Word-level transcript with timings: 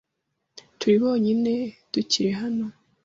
Turi 0.79 0.97
bonyine 1.01 1.53
tukiri 1.91 2.31
hano. 2.39 2.65